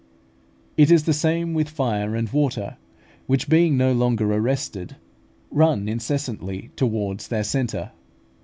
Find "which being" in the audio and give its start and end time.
3.27-3.77